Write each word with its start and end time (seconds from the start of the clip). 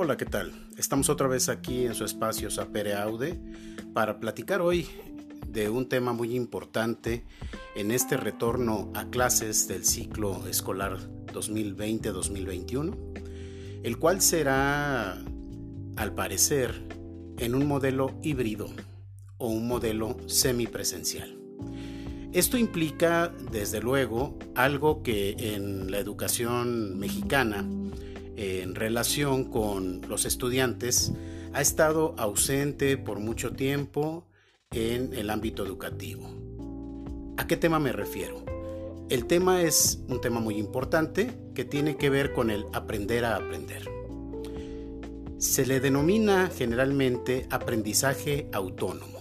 Hola, 0.00 0.16
¿qué 0.16 0.26
tal? 0.26 0.52
Estamos 0.76 1.08
otra 1.08 1.26
vez 1.26 1.48
aquí 1.48 1.84
en 1.84 1.92
su 1.96 2.04
espacio 2.04 2.52
Sapere 2.52 2.94
Aude 2.94 3.36
para 3.92 4.20
platicar 4.20 4.60
hoy 4.60 4.86
de 5.48 5.68
un 5.70 5.88
tema 5.88 6.12
muy 6.12 6.36
importante 6.36 7.24
en 7.74 7.90
este 7.90 8.16
retorno 8.16 8.92
a 8.94 9.10
clases 9.10 9.66
del 9.66 9.84
ciclo 9.84 10.46
escolar 10.46 10.98
2020-2021, 11.32 12.96
el 13.82 13.98
cual 13.98 14.20
será, 14.20 15.14
al 15.96 16.14
parecer, 16.14 16.80
en 17.36 17.56
un 17.56 17.66
modelo 17.66 18.20
híbrido 18.22 18.68
o 19.38 19.48
un 19.48 19.66
modelo 19.66 20.16
semipresencial. 20.26 21.36
Esto 22.32 22.56
implica, 22.56 23.34
desde 23.50 23.80
luego, 23.80 24.38
algo 24.54 25.02
que 25.02 25.34
en 25.56 25.90
la 25.90 25.98
educación 25.98 27.00
mexicana 27.00 27.68
en 28.38 28.76
relación 28.76 29.44
con 29.44 30.00
los 30.08 30.24
estudiantes 30.24 31.12
ha 31.52 31.60
estado 31.60 32.14
ausente 32.18 32.96
por 32.96 33.18
mucho 33.18 33.52
tiempo 33.52 34.28
en 34.70 35.12
el 35.12 35.30
ámbito 35.30 35.66
educativo. 35.66 36.30
¿A 37.36 37.48
qué 37.48 37.56
tema 37.56 37.80
me 37.80 37.90
refiero? 37.90 38.44
El 39.10 39.26
tema 39.26 39.62
es 39.62 39.98
un 40.08 40.20
tema 40.20 40.38
muy 40.38 40.56
importante 40.56 41.30
que 41.54 41.64
tiene 41.64 41.96
que 41.96 42.10
ver 42.10 42.32
con 42.32 42.50
el 42.50 42.64
aprender 42.72 43.24
a 43.24 43.34
aprender. 43.34 43.90
Se 45.38 45.66
le 45.66 45.80
denomina 45.80 46.48
generalmente 46.54 47.46
aprendizaje 47.50 48.48
autónomo. 48.52 49.18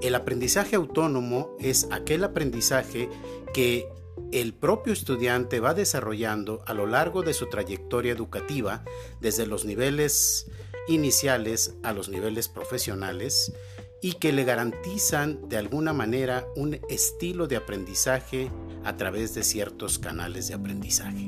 El 0.00 0.14
aprendizaje 0.14 0.76
autónomo 0.76 1.56
es 1.58 1.88
aquel 1.90 2.22
aprendizaje 2.22 3.08
que 3.52 3.88
el 4.32 4.54
propio 4.54 4.92
estudiante 4.92 5.60
va 5.60 5.74
desarrollando 5.74 6.62
a 6.66 6.74
lo 6.74 6.86
largo 6.86 7.22
de 7.22 7.34
su 7.34 7.48
trayectoria 7.48 8.12
educativa, 8.12 8.84
desde 9.20 9.46
los 9.46 9.64
niveles 9.64 10.50
iniciales 10.88 11.74
a 11.82 11.92
los 11.92 12.08
niveles 12.08 12.48
profesionales, 12.48 13.52
y 14.00 14.14
que 14.14 14.32
le 14.32 14.44
garantizan 14.44 15.48
de 15.48 15.56
alguna 15.56 15.92
manera 15.92 16.46
un 16.56 16.78
estilo 16.88 17.48
de 17.48 17.56
aprendizaje 17.56 18.50
a 18.84 18.96
través 18.96 19.34
de 19.34 19.42
ciertos 19.42 19.98
canales 19.98 20.48
de 20.48 20.54
aprendizaje. 20.54 21.26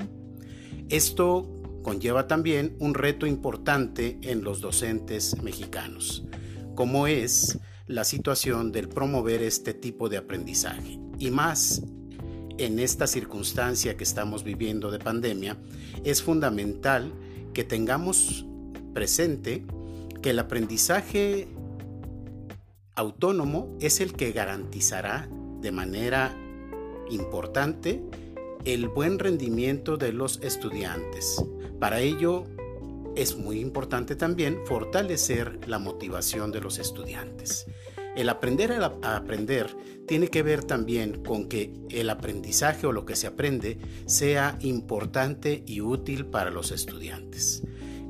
Esto 0.88 1.48
conlleva 1.82 2.28
también 2.28 2.76
un 2.78 2.94
reto 2.94 3.26
importante 3.26 4.18
en 4.22 4.44
los 4.44 4.60
docentes 4.60 5.42
mexicanos, 5.42 6.24
como 6.74 7.06
es 7.06 7.58
la 7.86 8.04
situación 8.04 8.70
del 8.70 8.88
promover 8.88 9.42
este 9.42 9.74
tipo 9.74 10.08
de 10.08 10.18
aprendizaje, 10.18 11.00
y 11.18 11.30
más 11.30 11.82
en 12.60 12.78
esta 12.78 13.06
circunstancia 13.06 13.96
que 13.96 14.04
estamos 14.04 14.44
viviendo 14.44 14.90
de 14.90 14.98
pandemia, 14.98 15.56
es 16.04 16.22
fundamental 16.22 17.12
que 17.54 17.64
tengamos 17.64 18.44
presente 18.92 19.64
que 20.20 20.30
el 20.30 20.38
aprendizaje 20.38 21.48
autónomo 22.94 23.76
es 23.80 24.00
el 24.00 24.12
que 24.12 24.32
garantizará 24.32 25.26
de 25.62 25.72
manera 25.72 26.36
importante 27.10 28.02
el 28.66 28.88
buen 28.88 29.18
rendimiento 29.18 29.96
de 29.96 30.12
los 30.12 30.40
estudiantes. 30.42 31.42
Para 31.78 32.00
ello 32.00 32.44
es 33.16 33.36
muy 33.36 33.58
importante 33.58 34.16
también 34.16 34.58
fortalecer 34.66 35.66
la 35.66 35.78
motivación 35.78 36.52
de 36.52 36.60
los 36.60 36.78
estudiantes. 36.78 37.66
El 38.16 38.28
aprender 38.28 38.72
a, 38.72 39.16
aprender 39.16 39.76
tiene 40.06 40.28
que 40.28 40.42
ver 40.42 40.64
también 40.64 41.22
con 41.22 41.48
que 41.48 41.72
el 41.90 42.10
aprendizaje 42.10 42.86
o 42.86 42.92
lo 42.92 43.06
que 43.06 43.16
se 43.16 43.26
aprende 43.26 43.78
sea 44.06 44.58
importante 44.60 45.62
y 45.66 45.80
útil 45.80 46.26
para 46.26 46.50
los 46.50 46.72
estudiantes. 46.72 47.62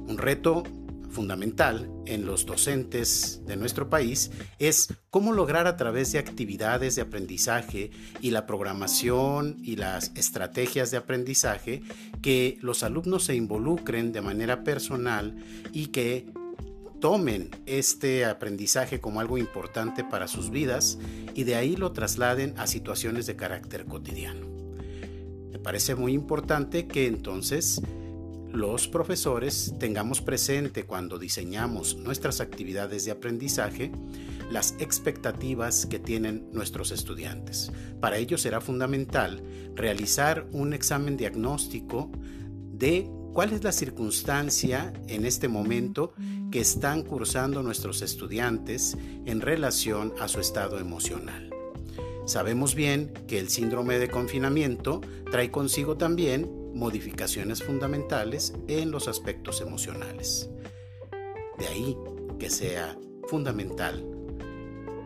Un 0.07 0.17
reto 0.17 0.65
fundamental 1.11 1.91
en 2.07 2.25
los 2.25 2.47
docentes 2.47 3.43
de 3.45 3.57
nuestro 3.57 3.91
país 3.91 4.31
es 4.59 4.95
cómo 5.11 5.33
lograr 5.33 5.67
a 5.67 5.77
través 5.77 6.13
de 6.13 6.19
actividades 6.19 6.97
de 6.97 7.03
aprendizaje 7.03 7.91
y 8.21 8.31
la 8.31 8.47
programación 8.47 9.57
y 9.63 9.77
las 9.77 10.13
estrategias 10.15 10.91
de 10.91 10.97
aprendizaje 10.97 11.83
que 12.23 12.59
los 12.63 12.83
alumnos 12.83 13.25
se 13.25 13.35
involucren 13.35 14.13
de 14.13 14.21
manera 14.21 14.63
personal 14.63 15.37
y 15.73 15.89
que 15.89 16.27
tomen 17.01 17.51
este 17.67 18.25
aprendizaje 18.25 19.01
como 19.01 19.21
algo 19.21 19.39
importante 19.39 20.05
para 20.05 20.29
sus 20.29 20.51
vidas 20.51 20.99
y 21.35 21.45
de 21.45 21.57
ahí 21.57 21.77
lo 21.77 21.93
trasladen 21.93 22.55
a 22.59 22.67
situaciones 22.67 23.27
de 23.27 23.37
carácter 23.37 23.87
cotidiano. 23.87 24.47
Me 25.51 25.59
parece 25.59 25.95
muy 25.95 26.13
importante 26.13 26.87
que 26.87 27.07
entonces 27.07 27.81
los 28.53 28.89
profesores 28.89 29.75
tengamos 29.79 30.21
presente 30.21 30.85
cuando 30.85 31.19
diseñamos 31.19 31.97
nuestras 31.97 32.41
actividades 32.41 33.05
de 33.05 33.13
aprendizaje 33.13 33.93
las 34.51 34.75
expectativas 34.81 35.87
que 35.87 36.01
tienen 36.01 36.49
nuestros 36.53 36.91
estudiantes. 36.91 37.71
Para 38.01 38.19
ello 38.19 38.37
será 38.37 38.61
fundamental 38.61 39.43
realizar 39.77 40.49
un 40.53 40.73
examen 40.73 41.17
diagnóstico 41.17 42.11
de 42.73 43.09
cuál 43.33 43.53
es 43.53 43.63
la 43.65 43.73
circunstancia 43.73 44.93
en 45.07 45.25
este 45.25 45.49
momento 45.49 46.13
que 46.51 46.61
están 46.61 47.03
cursando 47.03 47.63
nuestros 47.63 48.03
estudiantes 48.03 48.97
en 49.25 49.41
relación 49.41 50.13
a 50.21 50.29
su 50.29 50.41
estado 50.41 50.79
emocional. 50.79 51.51
Sabemos 52.27 52.75
bien 52.75 53.13
que 53.27 53.39
el 53.39 53.49
síndrome 53.49 53.99
de 53.99 54.09
confinamiento 54.09 55.01
trae 55.31 55.51
consigo 55.51 55.97
también 55.97 56.73
modificaciones 56.75 57.63
fundamentales 57.63 58.55
en 58.69 58.91
los 58.91 59.09
aspectos 59.09 59.61
emocionales. 59.61 60.49
De 61.59 61.67
ahí 61.67 61.97
que 62.39 62.51
sea 62.51 62.97
fundamental 63.29 64.05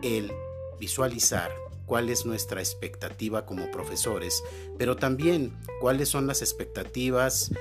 el 0.01 0.31
visualizar 0.79 1.51
cuál 1.85 2.09
es 2.09 2.25
nuestra 2.25 2.61
expectativa 2.61 3.45
como 3.45 3.69
profesores, 3.71 4.43
pero 4.77 4.95
también 4.95 5.55
cuáles 5.79 6.09
son 6.09 6.27
las 6.27 6.41
expectativas 6.41 7.51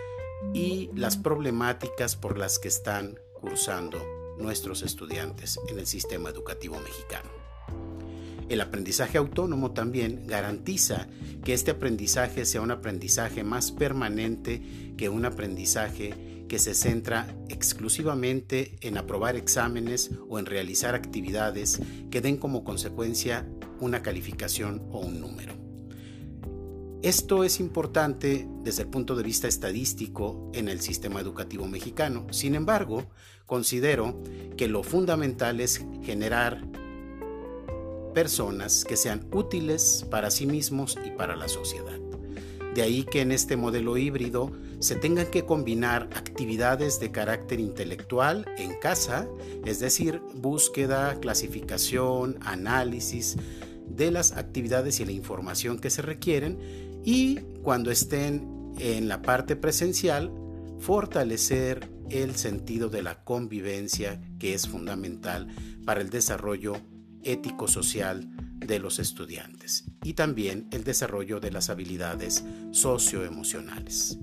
y 0.52 0.90
las 0.94 1.16
problemáticas 1.16 2.16
por 2.16 2.38
las 2.38 2.58
que 2.58 2.68
están 2.68 3.18
cursando 3.32 3.98
nuestros 4.38 4.82
estudiantes 4.82 5.58
en 5.68 5.78
el 5.78 5.86
sistema 5.86 6.30
educativo 6.30 6.78
mexicano. 6.80 7.30
El 8.48 8.60
aprendizaje 8.60 9.16
autónomo 9.16 9.72
también 9.72 10.26
garantiza 10.26 11.08
que 11.44 11.54
este 11.54 11.70
aprendizaje 11.70 12.44
sea 12.44 12.60
un 12.60 12.70
aprendizaje 12.70 13.42
más 13.42 13.72
permanente 13.72 14.62
que 14.98 15.08
un 15.08 15.24
aprendizaje 15.24 16.44
que 16.48 16.58
se 16.58 16.74
centra 16.74 17.34
exclusivamente 17.48 18.76
en 18.82 18.98
aprobar 18.98 19.36
exámenes 19.36 20.10
o 20.28 20.38
en 20.38 20.46
realizar 20.46 20.94
actividades 20.94 21.80
que 22.10 22.20
den 22.20 22.36
como 22.36 22.64
consecuencia 22.64 23.48
una 23.80 24.02
calificación 24.02 24.86
o 24.90 25.00
un 25.00 25.20
número. 25.20 25.54
Esto 27.04 27.44
es 27.44 27.60
importante 27.60 28.48
desde 28.62 28.84
el 28.84 28.88
punto 28.88 29.14
de 29.14 29.22
vista 29.22 29.46
estadístico 29.46 30.50
en 30.54 30.70
el 30.70 30.80
sistema 30.80 31.20
educativo 31.20 31.66
mexicano. 31.66 32.26
Sin 32.30 32.54
embargo, 32.54 33.04
considero 33.44 34.22
que 34.56 34.68
lo 34.68 34.82
fundamental 34.82 35.60
es 35.60 35.84
generar 36.02 36.64
personas 38.14 38.86
que 38.86 38.96
sean 38.96 39.28
útiles 39.32 40.06
para 40.10 40.30
sí 40.30 40.46
mismos 40.46 40.96
y 41.04 41.10
para 41.10 41.36
la 41.36 41.48
sociedad. 41.48 42.00
De 42.74 42.80
ahí 42.80 43.04
que 43.04 43.20
en 43.20 43.32
este 43.32 43.58
modelo 43.58 43.98
híbrido 43.98 44.50
se 44.78 44.96
tengan 44.96 45.26
que 45.26 45.44
combinar 45.44 46.08
actividades 46.14 47.00
de 47.00 47.10
carácter 47.10 47.60
intelectual 47.60 48.46
en 48.56 48.80
casa, 48.80 49.28
es 49.66 49.78
decir, 49.78 50.22
búsqueda, 50.36 51.20
clasificación, 51.20 52.38
análisis 52.40 53.36
de 53.86 54.10
las 54.10 54.32
actividades 54.32 55.00
y 55.00 55.04
la 55.04 55.12
información 55.12 55.78
que 55.78 55.90
se 55.90 56.00
requieren 56.00 56.93
y 57.04 57.36
cuando 57.62 57.90
estén 57.90 58.74
en 58.78 59.08
la 59.08 59.22
parte 59.22 59.56
presencial, 59.56 60.32
fortalecer 60.80 61.88
el 62.10 62.34
sentido 62.36 62.88
de 62.88 63.02
la 63.02 63.24
convivencia 63.24 64.20
que 64.38 64.54
es 64.54 64.68
fundamental 64.68 65.48
para 65.84 66.00
el 66.00 66.10
desarrollo 66.10 66.76
ético-social 67.22 68.30
de 68.58 68.78
los 68.78 68.98
estudiantes 68.98 69.84
y 70.02 70.14
también 70.14 70.68
el 70.70 70.84
desarrollo 70.84 71.40
de 71.40 71.50
las 71.50 71.70
habilidades 71.70 72.44
socioemocionales. 72.72 74.18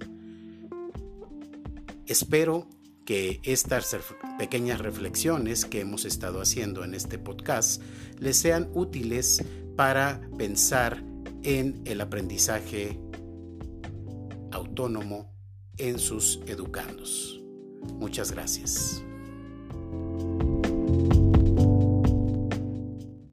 Espero 2.05 2.67
que 3.05 3.39
estas 3.43 3.95
pequeñas 4.37 4.79
reflexiones 4.79 5.65
que 5.65 5.81
hemos 5.81 6.05
estado 6.05 6.41
haciendo 6.41 6.83
en 6.83 6.93
este 6.93 7.17
podcast 7.17 7.81
les 8.19 8.37
sean 8.37 8.69
útiles 8.73 9.43
para 9.75 10.21
pensar 10.37 11.03
en 11.43 11.81
el 11.85 12.01
aprendizaje 12.01 12.99
autónomo 14.51 15.33
en 15.77 15.99
sus 15.99 16.39
educandos. 16.47 17.41
Muchas 17.99 18.31
gracias. 18.31 19.03